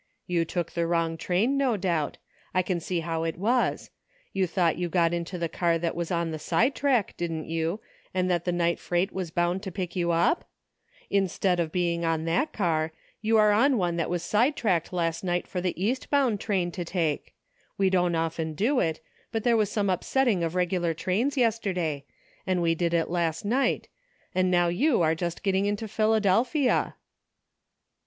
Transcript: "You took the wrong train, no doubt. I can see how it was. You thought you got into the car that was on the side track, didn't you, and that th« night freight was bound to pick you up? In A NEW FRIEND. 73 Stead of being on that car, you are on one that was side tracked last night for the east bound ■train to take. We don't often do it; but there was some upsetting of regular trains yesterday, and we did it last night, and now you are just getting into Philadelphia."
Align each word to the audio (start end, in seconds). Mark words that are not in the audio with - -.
"You 0.25 0.45
took 0.45 0.71
the 0.71 0.87
wrong 0.87 1.15
train, 1.15 1.57
no 1.57 1.77
doubt. 1.77 2.17
I 2.55 2.63
can 2.63 2.79
see 2.79 3.01
how 3.01 3.23
it 3.23 3.37
was. 3.37 3.91
You 4.33 4.47
thought 4.47 4.79
you 4.79 4.89
got 4.89 5.13
into 5.13 5.37
the 5.37 5.47
car 5.47 5.77
that 5.77 5.93
was 5.95 6.09
on 6.09 6.31
the 6.31 6.39
side 6.39 6.73
track, 6.73 7.15
didn't 7.17 7.45
you, 7.45 7.81
and 8.11 8.27
that 8.27 8.45
th« 8.45 8.55
night 8.55 8.79
freight 8.79 9.11
was 9.13 9.29
bound 9.29 9.61
to 9.61 9.71
pick 9.71 9.95
you 9.95 10.09
up? 10.09 10.45
In 11.11 11.17
A 11.17 11.21
NEW 11.21 11.27
FRIEND. 11.27 11.29
73 11.31 11.35
Stead 11.37 11.59
of 11.59 11.71
being 11.71 12.03
on 12.03 12.25
that 12.25 12.51
car, 12.51 12.91
you 13.21 13.37
are 13.37 13.51
on 13.51 13.77
one 13.77 13.97
that 13.97 14.09
was 14.09 14.23
side 14.23 14.55
tracked 14.55 14.91
last 14.91 15.23
night 15.23 15.47
for 15.47 15.61
the 15.61 15.79
east 15.79 16.09
bound 16.09 16.39
■train 16.39 16.73
to 16.73 16.83
take. 16.83 17.35
We 17.77 17.91
don't 17.91 18.15
often 18.15 18.55
do 18.55 18.79
it; 18.79 19.01
but 19.31 19.43
there 19.43 19.55
was 19.55 19.71
some 19.71 19.91
upsetting 19.91 20.43
of 20.43 20.55
regular 20.55 20.95
trains 20.95 21.37
yesterday, 21.37 22.05
and 22.47 22.59
we 22.63 22.73
did 22.73 22.95
it 22.95 23.11
last 23.11 23.45
night, 23.45 23.87
and 24.33 24.49
now 24.49 24.67
you 24.67 25.03
are 25.03 25.13
just 25.13 25.43
getting 25.43 25.67
into 25.67 25.87
Philadelphia." 25.87 26.95